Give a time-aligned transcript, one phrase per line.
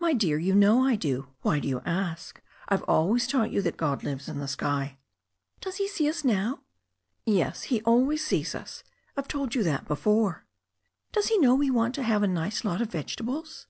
[0.00, 1.28] "My dear, you know I do.
[1.42, 2.42] Why do you ask?
[2.68, 4.98] I've always taught you that God lives in the sky."
[5.60, 6.62] "Does He see us now?"
[7.24, 8.82] "Yes, He always sees us.
[9.16, 10.44] I've told you all this before.''
[11.12, 13.68] "Does He know we want to have a nice lot of vege tables